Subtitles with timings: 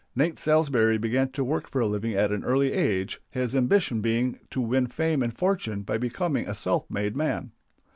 [0.15, 4.39] Nate Salsbury began to work for a living at an early age, his ambition being
[4.49, 7.51] to win fame and fortune by becoming a self made man.